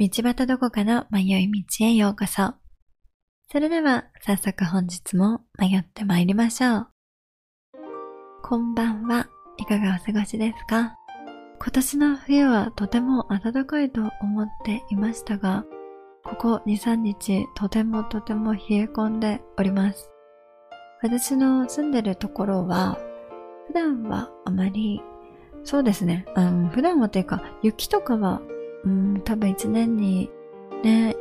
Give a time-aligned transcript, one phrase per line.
[0.00, 2.54] 道端どこかの迷い道へようこそ。
[3.50, 6.88] それでは早速本日も迷って参りましょう。
[8.44, 9.26] こんばんは。
[9.56, 10.94] いかがお過ごしですか？
[11.60, 15.64] 今年の冬はとても暖かいと思っていましたが、
[16.24, 20.12] ここ2、3日とてもとても冷え込んでおります。
[21.02, 23.00] 私の住んでるところは、
[23.66, 25.02] 普段はあまり、
[25.64, 28.40] そうですね、うん、普段はというか、雪とかは、
[28.84, 30.30] うん、多分1年に
[30.82, 31.14] ね、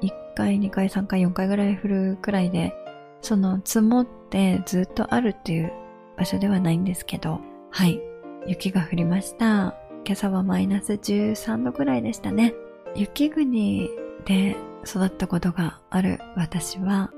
[0.00, 2.72] 1回、2回、3回、4回ぐらい降るくらいで、
[3.20, 5.72] その積もってずっとあるっていう
[6.16, 7.40] 場所ではないんですけど、
[7.70, 8.00] はい、
[8.46, 9.74] 雪が降りました。
[10.06, 12.54] 今朝はマイナス13度くらいでしたね。
[12.94, 13.88] 雪国
[14.26, 17.10] で育ったことがある私は、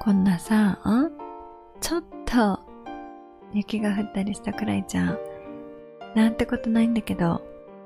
[0.00, 0.80] こんなさ、
[1.80, 2.60] ちょっと
[3.52, 5.16] 雪が降ったりしたくらいじゃ、
[6.14, 7.42] なんてことないんだけど、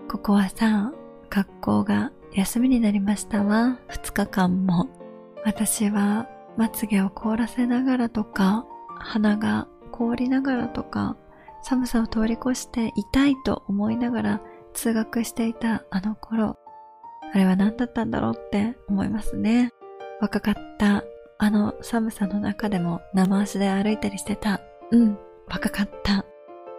[0.08, 0.92] ここはさ、
[1.30, 4.88] 学校が休みになりましたわ、2日間も。
[5.44, 8.66] 私はまつげを凍らせながらとか、
[8.98, 11.16] 鼻が凍りながらとか、
[11.62, 14.40] 寒さを通り越して痛いと思いながら
[14.72, 16.58] 通学していたあの頃、
[17.32, 19.70] あれは何だったんだろうって思いますね。
[20.20, 21.04] 若かった
[21.38, 24.60] あの寒さの中でも生足で歩いたりしてた。
[24.90, 26.24] うん、若かった。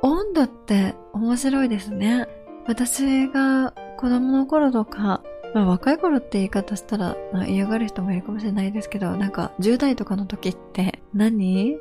[0.03, 2.27] 温度って面白いですね。
[2.67, 7.15] 私が子供の頃とか、まあ若い頃って言い方したら
[7.47, 11.77] 嫌がる人もいるかもしれないですけど、なんか10代とかの時って何？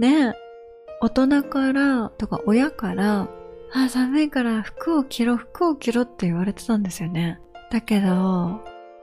[0.00, 0.32] ね、
[1.00, 3.28] 大人からとか親から、
[3.74, 7.38] あ、寒いから服を着ろ、服を着ろって言われてたんですよね。
[7.70, 8.60] だけど、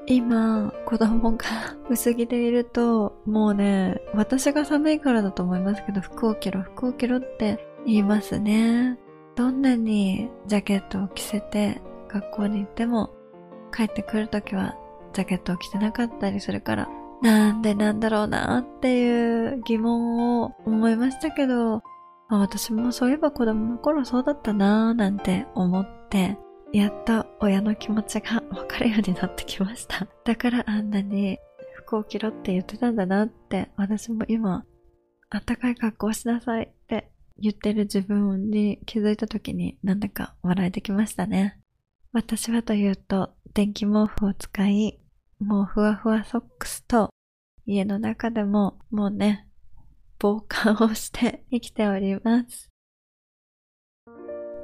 [0.07, 1.45] 今、子供が
[1.89, 8.97] 薄着でいると、もうね、私が寒いからだと思いますけど、服を着ろ、服を着ろって言いますね。
[9.35, 11.81] どんなにジャケットを着せて
[12.15, 13.09] 学校に行っても、
[13.75, 14.77] 帰ってくるときは
[15.13, 16.89] ジャケットを着てなかったりするから、
[17.21, 21.81] なんでなんだろうなっていう疑問を思いましたけど、
[22.29, 26.37] ま、私もそういえば子供の頃そうだったなぁなんて思って、
[26.71, 30.07] やっと親の気持ちがわかるようになってきました。
[30.23, 31.37] だからあんなに
[31.75, 34.63] 服を着ろって言ってたんだなって、私も今、
[35.29, 41.59] あったかい格好をしなさいって言ってる自分に気づいた時になんだか笑えてきましたね。
[42.15, 45.01] 私はというと、電気毛布を使い、
[45.41, 47.09] もうふわふわソックスと
[47.65, 49.49] 家の中でももうね、
[50.17, 52.71] 防寒をして生きております。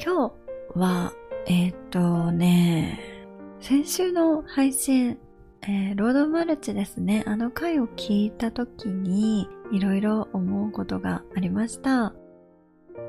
[0.02, 1.12] 今日は、
[1.46, 3.28] えっ、ー、とね、
[3.60, 5.18] 先週の配信、
[5.64, 7.26] えー、ロードマルチですね。
[7.28, 12.14] あの回を聞いた時に、いろいろ思うことがありました。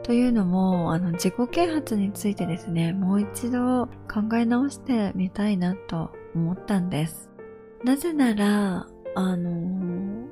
[0.02, 7.30] というのも、あの、自己啓発についてですね、もう一度考え直してみたいなと思ったんです。
[7.84, 10.28] なぜなら、あの、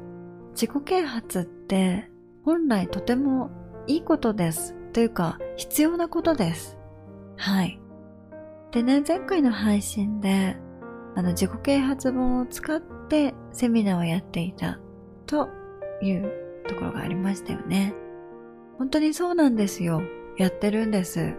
[0.52, 2.10] 自己啓発って
[2.44, 3.50] 本来とても
[3.86, 4.74] いいことです。
[4.92, 6.76] というか、必要なことです。
[7.36, 7.80] はい。
[8.72, 10.56] でね、前回の配信で、
[11.14, 14.80] あの、自己啓発本を使ってセミナーをやっていた
[15.26, 15.48] と
[16.02, 16.32] いう
[16.66, 17.94] ところがありましたよね。
[18.80, 20.02] 本当にそうなんですよ。
[20.38, 21.34] やってるんです。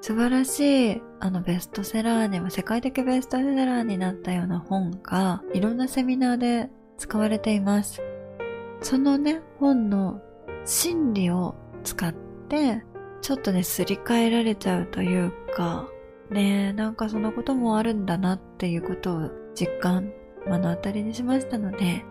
[0.00, 8.00] 素晴らしい、あのベストセラーにも世界的ベストセラーになったような本がいろんなセミナーで使われています。
[8.82, 10.20] そのね、本の
[10.64, 12.14] 心理を使っ
[12.48, 12.84] て、
[13.20, 15.88] ちょっとね、すり替えられちゃうというか、
[16.30, 20.12] ねなんかそのこともあるんだなっていうことを実感、
[20.46, 22.04] 目の当たりにしましたので、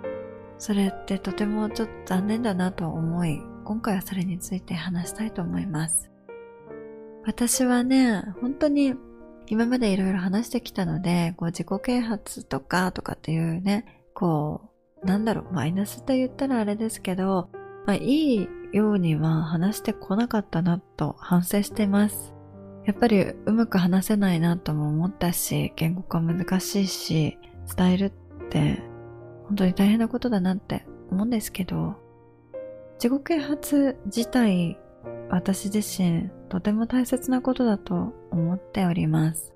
[0.57, 6.09] それってとてもちょっと残念だなと思い、今回はそれについて話したいと思います。
[7.25, 8.93] 私はね、本当に
[9.47, 14.61] 今までいろいろ話してきたので、こう自己啓発とかとかっていうね、こ
[15.03, 17.49] う、なんだろう、マイナスと言ったらあれですけど、
[17.85, 22.33] まあいいようには話してこなかったなと反省してます。
[22.85, 27.37] やっぱりうまく話せないなとも思ったし、言語化難しいし、
[27.75, 28.13] 伝える
[28.45, 28.81] って
[29.47, 32.06] 本当に大変なことだなって思うんですけど、
[32.99, 34.77] 自己啓発自体
[35.29, 39.53] 私自身とても大切なことだと思っております。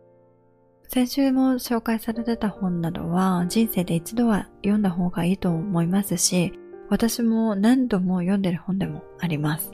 [0.87, 6.53] 先週も紹介されてた本などは人生で一度は読んだ方がいいと思いますし、
[6.89, 9.71] 私も何度も読んでる本でもあります。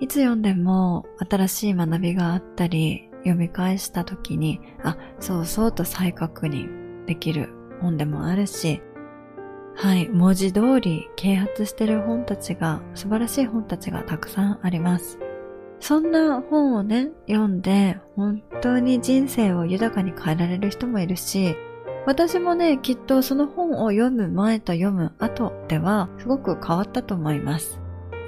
[0.00, 7.50] いつ読んでも新しい学びがあったり、読み返した時に、あ、そうそうと再確認できる
[7.80, 8.80] 本でもあるし、
[9.76, 15.18] はい、文字通り啓発してる本たちが、素晴らしい本たちがたくさんあります。
[15.80, 21.56] そんな本をね、読んで、本当に人生を豊かに変えられる人もいるし、
[22.06, 27.80] 私もね、きっとその本を読む前と読む後では、すごく変わったと思います。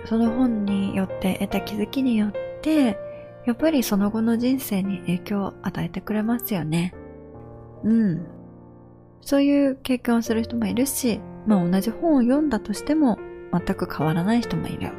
[0.05, 2.33] その本によって得た気づきによっ
[2.63, 2.99] て、
[3.47, 6.95] やっぱりその後の人生に影響を与えてくれますよね。
[7.85, 8.27] うん。
[9.21, 13.19] そういう経験をする人もいるし、まあ同じ本を読んだとしても
[13.53, 14.93] 全く変わらない人もいる。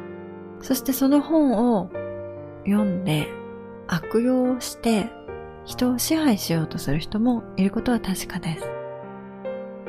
[0.60, 1.90] そしてその本を
[2.64, 3.28] 読んで
[3.86, 5.10] 悪用して
[5.64, 8.64] 人を支配しようとする人もいることは確かです。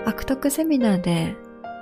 [0.06, 1.36] 悪徳セミナーで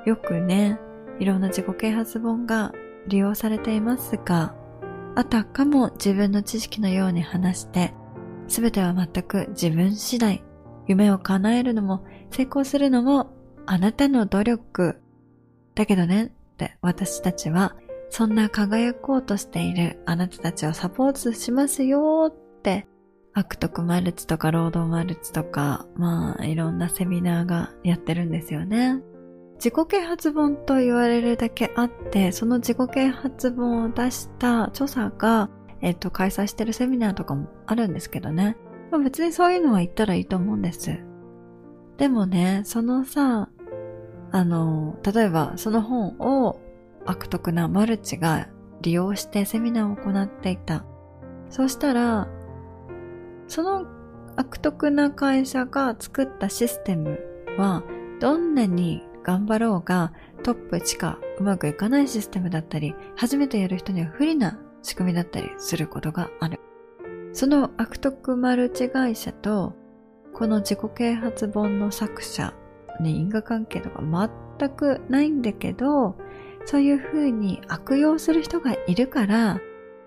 [0.06, 0.80] よくね、
[1.20, 2.72] いろんな自己啓発本が
[3.08, 4.56] 利用されていますが、
[5.16, 7.94] あたかも自分の知識のように話して、
[8.48, 10.44] すべては全く自分次第。
[10.88, 13.30] 夢を叶えるのも成功するのも
[13.68, 15.00] あなたの努力。
[15.76, 17.76] だけどね、って私たちは
[18.10, 22.88] そんな輝こうとしているあなたたちをサポートしますよって
[23.34, 29.02] 悪徳マルチとか労働マルチとか、まあいろんなセミナーがやってるんですよね。
[29.58, 35.50] 自己啓発本と言われるだけあって、その自己啓発本を出した著者が、
[35.82, 38.56] えっと、開催してるセミナーとかもあるんですけどね。
[38.92, 41.00] ま、別にそういうのは言ったらいいと思うんです。
[41.98, 43.50] でもね、そのさ、
[44.32, 46.60] あの、例えばその本を
[47.06, 48.48] 悪徳なマルチが
[48.82, 50.86] 利用してセミナーを行っていた。
[51.50, 52.28] そうしたら、
[53.48, 53.86] その
[54.36, 57.20] 悪徳な会社が作ったシステム
[57.58, 57.84] は、
[58.20, 60.14] どんなに頑張ろうが
[60.44, 66.60] トップしかうまくいかないシステムだったり、初めてやる人には不利な仕組みだったりすることがある。
[67.34, 69.74] その悪徳マルチ会社と、
[70.34, 72.54] この自己啓発本の作者
[73.00, 74.02] に因果関係とか
[74.60, 76.16] 全くないんだけど、
[76.66, 79.60] そういう風に悪用する人がいるから、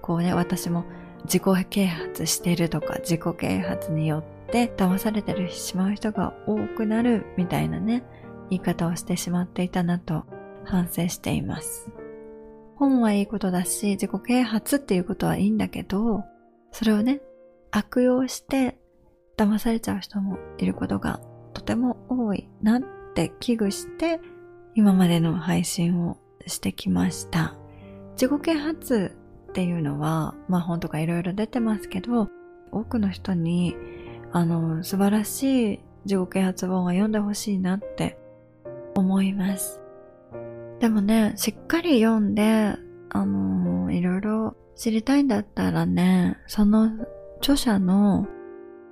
[0.02, 0.84] こうね、私も
[1.24, 8.02] 自己啓発してるとか、自己啓発によって騙されてるしまう人が多くなるみたいなね、
[8.50, 10.24] 言い方をしてしまっていたなと
[10.64, 11.90] 反省しています。
[12.76, 16.24] 本はいいことだし、自己啓発っていうことはいいんだけど、
[16.72, 17.20] それをね、
[17.70, 18.78] 悪用して
[19.36, 21.20] 騙されちゃう人もいることが
[21.54, 22.82] とても多いなっ
[23.14, 24.20] て危惧して、
[24.74, 27.56] 今までの配信をしてきました。
[28.12, 29.16] 自己啓発
[29.50, 32.28] っていうのは、まあ本とかいろいろ出てますけど、
[32.72, 33.76] 多くの人に、
[34.32, 38.18] あの、素晴らしい自己啓発本は読んでほしいなって
[38.94, 39.80] 思います。
[40.78, 42.76] でもね、しっかり読んで、
[43.10, 46.90] あの、いろいろ知りたいんだったらね、その
[47.38, 48.26] 著者の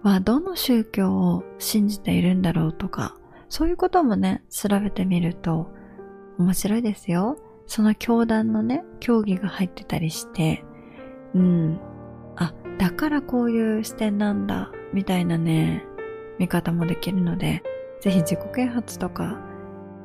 [0.09, 3.17] はどの宗教を信じているんだろうとか、
[3.49, 5.71] そういうこともね、調べてみると
[6.39, 7.37] 面白いですよ。
[7.67, 10.65] その教団のね、教義が入ってたりして、
[11.35, 11.81] うん。
[12.37, 15.85] あ、だからこういう視点なんだ、みたいなね、
[16.39, 17.63] 見方もできるので、
[18.01, 19.39] ぜひ自己啓発とか、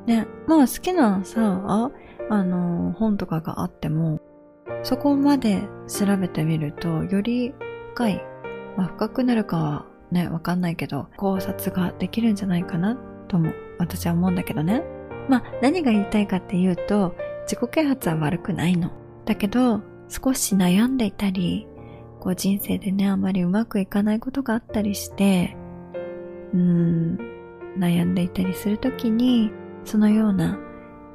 [0.06, 1.90] ね、まあ好きなさ、
[2.28, 4.20] あの、本とかがあっても、
[4.82, 7.54] そこまで調べてみると、より
[7.94, 8.24] 深い、
[8.76, 12.96] まあ深くなるかはね、わかんないけど、考察ができるんじゃないかな、
[13.28, 14.82] とも、私は思うんだけどね。
[15.28, 18.90] まあ何が言いたいかっていうと、自己啓発は悪くないの。
[19.26, 21.66] だけど、少し悩んでいたり、
[22.20, 25.56] こう人生でね、あまりうまくいかないことがあったりして、
[26.54, 27.18] うーん、
[27.76, 29.50] 悩んでいたりするときに、
[29.84, 30.58] そのような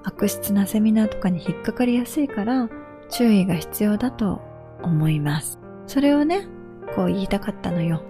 [0.03, 2.70] 悪質なセミナーとかに引っかかりやすいから、
[3.10, 4.41] 注意が必要だと
[4.84, 5.60] 思います。
[5.88, 6.48] それをね、
[6.96, 8.03] こう言いたかったのよ。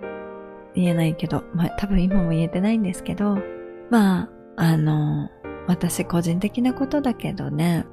[0.81, 3.37] 言えないけど、まあ多分今も言えてないんですけど、
[3.89, 5.29] まあ、あの、
[5.67, 7.85] 私個人的なことだけどね、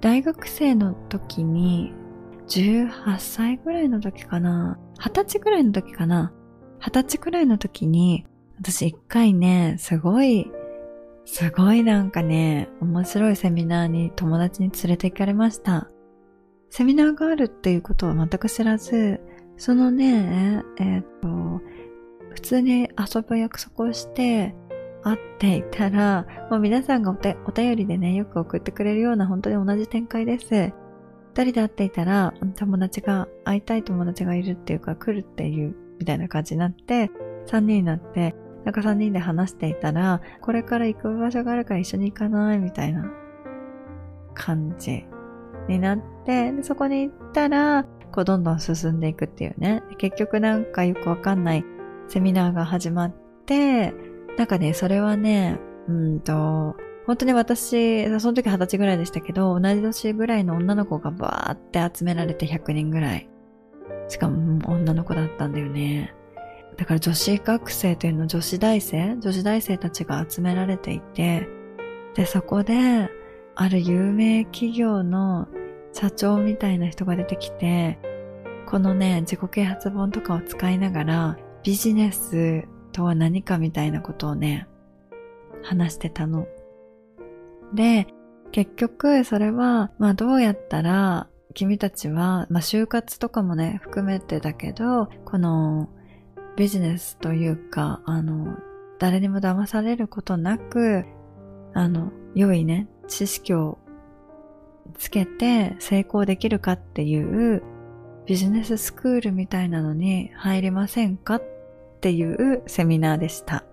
[0.00, 1.92] 大学生の時に、
[2.48, 6.32] 18歳ぐらいの時かな、20歳ぐらいの時かな、
[6.80, 8.26] 20歳くらいの時に、
[8.58, 10.50] 私一回ね、すごい、
[11.24, 15.88] すごいなんかね、面白いセミナーに友達に連れて行かれました。
[16.70, 19.20] セミナーがあるっていうことは全く知らず、
[19.56, 21.60] そのね、えー、っと、
[22.30, 24.54] 普通に遊ぶ約束をして、
[25.02, 27.14] 会っていたら、もう皆さんがお
[27.52, 30.72] 便りでね、よく送ってくれるような本当に同じ展開です。
[31.32, 37.10] 二人で会っていたら、友達が、会いたい友達がいるっていうか、来るっていう、みたいな感じになって、
[37.46, 38.34] 三人になって、
[38.64, 43.10] なんか三人で話していたら、これから行く場所があるから一緒に行かないみたいな
[44.34, 45.06] 感じ
[45.68, 49.82] になって、でそこに行ったら、こうどんどん進んでいくっていうね。
[49.98, 51.64] 結局なんかよくわかんない
[52.10, 53.14] セミナーが始まっ
[53.46, 53.94] て、
[54.36, 56.76] なんかね、それはね、うんと、
[57.06, 63.30] 本当に私、その時二十歳ぐらいでしたけど、同じ年ぐらいの女の子がバーって集められて100人ぐらい。
[64.08, 66.12] しかも女の子だったんだよね。
[66.76, 71.48] だから女子学生というの女子大生女子大生たちが集められていて、
[72.14, 73.08] で、そこで、
[73.54, 75.46] ある有名企業の
[75.92, 77.98] 社長みたいな人が出てきて、
[78.66, 84.66] このね、自己啓発本とかを使いながら、ビジネスとは何かみたいなことをね、
[85.62, 86.46] 話してたの。
[87.74, 88.06] で、
[88.52, 95.88] 結局それは、まあどうやったら君たちは、まあ就活とかもね、含めてだけど、この
[96.56, 98.56] ビジネスというか、あの、
[98.98, 101.04] 誰にも騙されることなく、
[101.74, 103.78] あの、良いね、知識を
[104.98, 107.62] つけて成功できるかっていう
[108.26, 111.42] ビジネススクールみたいなのに入りませんかっ
[112.00, 113.64] ていうセミナーでした。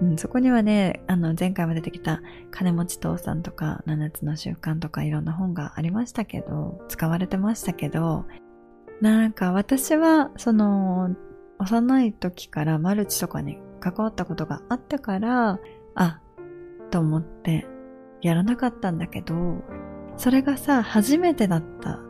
[0.00, 8.24] うん、そこにはね、あの、前回も出てきた金持ち父さんとか、七つの習慣とかいろんな本がありましたけど、使われてましたけど、
[9.00, 11.14] なんか私は、その、
[11.58, 15.60] 幼い時からマルチとかに関わったことがあったから、
[15.94, 16.20] あ、
[16.90, 17.66] と思って
[18.20, 19.62] やらなかったんだけど、
[20.16, 22.00] それがさ、初めてだった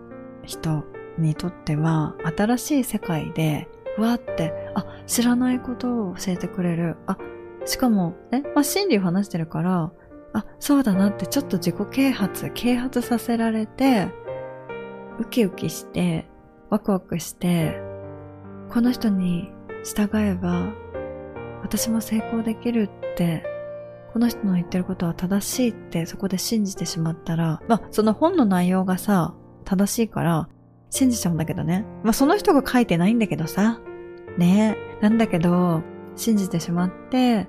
[0.45, 0.85] 人
[1.19, 6.97] にとっては、新しい世界で、わって、あ、知らないことを教えてくれる。
[7.07, 7.17] あ、
[7.65, 9.93] しかも、ね、まあ、心理を話してるから、
[10.33, 14.09] あ、そうだなってちょっと自己啓発、啓発させられて、
[15.19, 16.29] ウキウキして、
[16.71, 17.81] ワクワクして、
[18.69, 19.53] この人に
[19.85, 20.73] 従えば、
[21.63, 23.45] 私も成功できるって、
[24.13, 29.35] この人の言ってることは正しいってそこで信じてしまったら、まあ、その本の内容がさ、
[29.65, 30.49] 正しいから、
[30.95, 31.85] 信じちゃうんだけどね。
[32.05, 33.81] まあ、その人が書いてないんだけどさ。
[34.39, 35.83] ねえなんだけど、
[36.15, 37.49] 信じてしまって、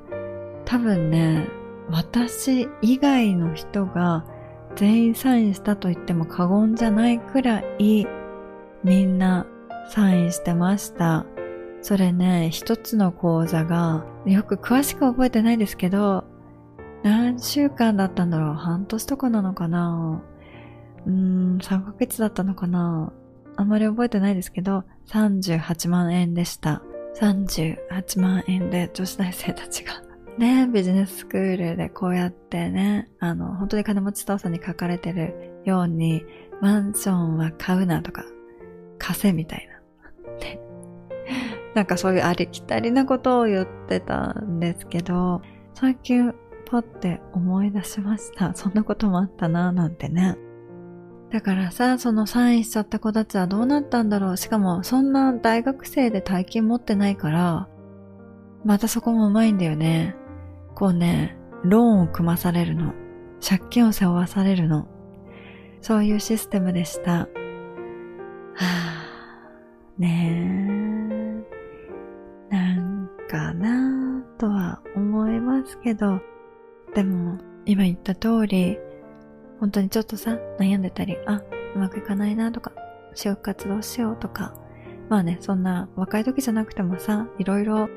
[0.66, 1.48] 多分ね、
[1.92, 4.25] 私以外の人が
[4.75, 8.08] 全員サインしたと言っても過言じゃないくらい
[8.84, 9.46] みんな
[9.90, 11.28] サインしてました。
[11.84, 16.24] それね、一つの講座がよく詳しく覚えてないですけど、
[17.04, 20.24] 何週間だったんだろう半年とかなのかな
[21.06, 23.14] うーん、3ヶ月だったのかな
[23.57, 26.81] あんまり覚えてないですけど、38万円でした。
[27.19, 29.93] 38万円で女子大生たちが
[30.38, 36.25] ね、ビジネススクールでこうやってね、あの、本当に金持ち父さんに書かれてるように、
[36.62, 38.25] マンションは買うなとか、
[38.97, 40.31] 貸せみたいな。
[40.39, 40.59] ね。
[41.74, 45.41] なんかそういうありきたりなことを言ってたんですけど、
[45.74, 46.33] 最近
[46.65, 48.53] パって思い出しました。
[48.53, 50.35] そんなこともあったなぁなんてね。
[51.36, 54.38] だからさ、そのサインしちゃった子たちはどうなったんだろう。
[54.38, 57.68] しかも、そんな大学生で大金持ってないから、
[58.63, 60.15] またそこもうまいんだよね。
[60.75, 62.94] こうね、ローンを組まされるの。
[63.46, 64.88] 借金を背負わされるの。
[65.82, 67.12] そういうシステムでした。
[67.12, 71.44] はぁ、ね
[72.50, 72.56] え。
[72.56, 76.22] なんかなぁとは思いますけど、
[76.94, 78.77] でも、今言った通り、
[79.59, 81.41] 本当にちょっとさ、悩んでたり、あ、
[81.75, 82.71] うまくいかないなとか、
[83.15, 84.53] 就活どうしようとか、
[85.09, 87.88] まあね、そんな若い時じゃなくてもさ、いろいろ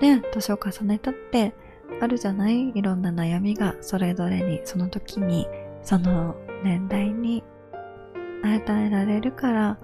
[0.00, 1.54] ね、年を重ねたって
[2.00, 2.70] あるじゃない？
[2.74, 5.48] いろんな悩みがそれぞれに、その時に、
[5.82, 7.42] その年代に
[8.44, 9.78] 与えられるから、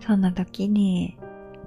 [0.00, 1.16] そんな時に、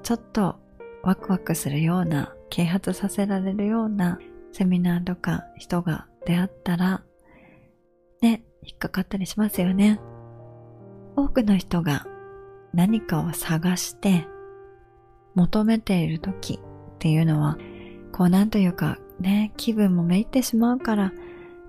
[0.01, 0.57] ちょっと
[1.03, 4.19] ワクワクするような、啓発させられるような
[4.51, 7.03] セミナーとか人が出会ったら、
[8.65, 9.99] 引っかかったりしますよね。
[11.15, 12.05] 多くの人が
[12.73, 14.27] 何かを探して
[15.35, 17.57] 求めている時っていうのは、
[18.11, 21.13] こうなんというかね、気分もめいってしまうから、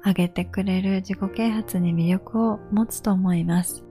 [0.03, 3.85] あげてくれる自己啓発に魅力を持つと思います。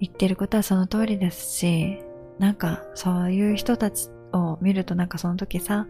[0.00, 1.98] 言ってることはその通りですし、
[2.38, 5.86] なんかそういう人たちを見るとなんかその時さ、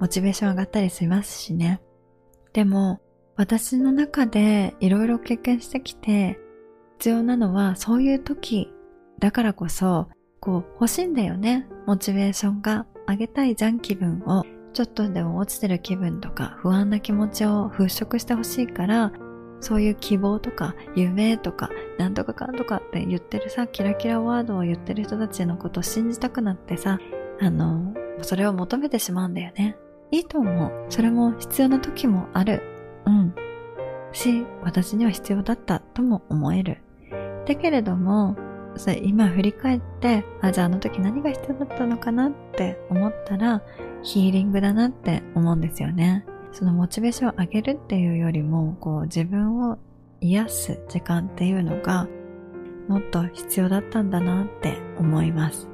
[0.00, 1.80] モチベーション上がったりしますしね。
[2.52, 3.00] でも、
[3.40, 6.38] 私の中でいろいろ経験してきて、
[6.98, 8.70] 必要なのはそういう時
[9.18, 11.66] だからこそ、こう欲しいんだよね。
[11.86, 14.44] モチベーションが上げたいじゃん気分を。
[14.74, 19.10] ちょっとでも落ちてる気分とか不安な気持ちを払拭してほしいから、
[19.60, 26.98] そういう希望とか夢とかなんとかかんとかって言ってるさ、キラキラワードを言ってる人たちのことを信じたくなってさ、
[27.40, 29.78] あの、それを求めてしまうんだよね。
[30.10, 30.86] いいと思う。
[30.90, 32.69] それも必要な時もある。
[33.10, 33.34] うん。
[34.12, 36.78] し、私には必要だったとも思える。
[37.46, 38.36] だけれども、
[38.76, 43.62] それ今振り返って、あ、じゃああの時何が必要だったのかなって思ったら、
[44.02, 46.24] ヒーリングだなって思うんですよね。
[46.52, 49.78] そのモチベーションを上げるっていうよりも、こう自分を
[50.20, 52.08] 癒す時間っていうのが、
[52.88, 55.68] もっと必要だったんだなって思います。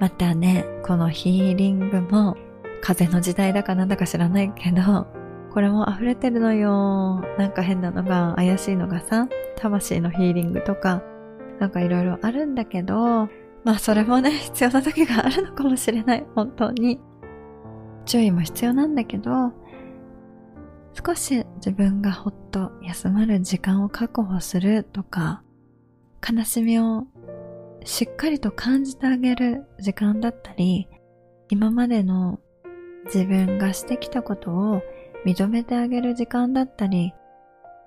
[0.00, 2.36] またね、このヒーリングも
[2.80, 5.06] 風の時代だかなんだか知らないけど、
[5.54, 7.20] これも溢れてるのよ。
[7.38, 11.00] なんか変なのが、怪しいのがさ、魂のヒーリングとか、
[11.60, 13.28] なんかいろいろあるんだけど、
[13.62, 16.26] まあそれもね、 必要な時があるのかもしれない。
[16.34, 17.00] 本当に。
[18.04, 19.52] 注意も必要なんだけど、
[21.06, 25.44] 少し自分がほっと休まる時間を確保するとか、
[26.28, 27.06] 悲しみを
[27.84, 30.88] しっかりと感じてあげる時間だったり、
[31.48, 32.40] 今までの
[33.04, 34.82] 自分がしてきたことを
[35.24, 37.14] 認めてあげる時間だったり、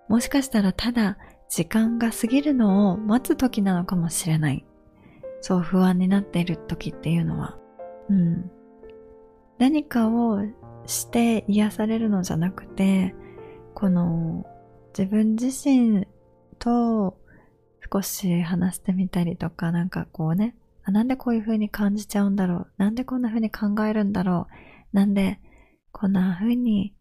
[0.07, 1.17] もしかしたらただ
[1.49, 4.65] 時間が過ぎるのを待つ時なのかもしれない。
[5.41, 7.57] そう不安になっている時っていうのは。
[8.09, 8.51] うん。
[9.59, 10.41] 何かを
[10.85, 13.15] して癒されるのじゃなくて、
[13.73, 14.45] この
[14.97, 16.07] 自分自身
[16.59, 17.17] と
[17.93, 24.47] 少し話してみたりとか、なんかこうね、あなんでこういう風に感じちゃうんだろうなんでこんな風に考えるんだろ
[24.93, 25.41] うなんで
[25.91, 26.93] こんな風に、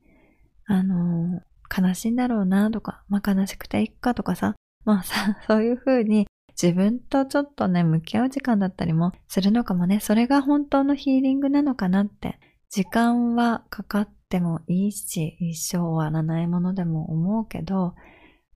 [0.67, 1.43] あの
[1.77, 4.55] 悲しいんだろうなとか、まあ悲しくていっかとかさ、
[4.85, 6.27] まあさ、 そういう風に
[6.61, 10.01] 自分とちょっとね、向き合う時間だったりもするのかもね。
[10.01, 12.39] それが本当のヒーリングなのかなって。
[12.69, 17.95] 時間はかかってもいいし、一生終わらないものでも思うけど、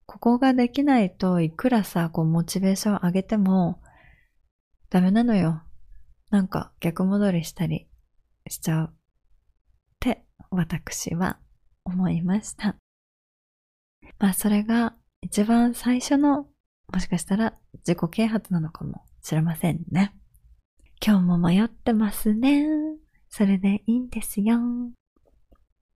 [0.05, 3.81] ここができないといくらさ、こうモチベーション上げても
[4.89, 5.63] ダメなのよ。
[6.29, 7.87] なんか逆戻りしたり
[8.47, 8.93] しちゃうっ
[9.99, 11.39] て私は
[11.91, 12.75] 思いました。
[14.19, 16.47] まあそれが一番最初の
[16.91, 17.53] もしかしたら
[17.87, 20.13] 自己啓発なのかもしれませんね。
[21.05, 22.65] 今日も迷ってますね。
[23.29, 24.59] それでいいんですよ。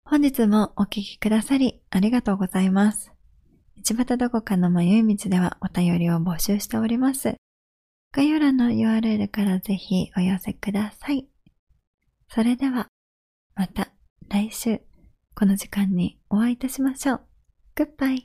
[0.04, 3.12] 本日もお聴きくださりありがとうございます。
[3.78, 7.36] 道端どこかの迷い道ではお便りを募集しております。
[8.12, 11.28] 概要欄の URL からぜひお寄せください。
[12.30, 12.88] それでは、
[13.56, 13.90] また
[14.30, 14.82] 来週
[15.38, 17.22] この時間にお会いいたしましょう。
[17.76, 18.24] グッバイ。